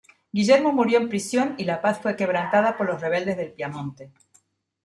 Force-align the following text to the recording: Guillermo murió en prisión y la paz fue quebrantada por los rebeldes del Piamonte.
Guillermo 0.33 0.71
murió 0.73 0.97
en 0.97 1.09
prisión 1.09 1.53
y 1.59 1.63
la 1.65 1.79
paz 1.79 1.99
fue 2.01 2.15
quebrantada 2.15 2.75
por 2.75 2.87
los 2.87 2.99
rebeldes 2.99 3.37
del 3.37 3.53
Piamonte. 3.53 4.11